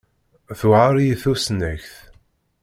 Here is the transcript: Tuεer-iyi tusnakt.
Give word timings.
Tuεer-iyi 0.59 1.15
tusnakt. 1.21 1.93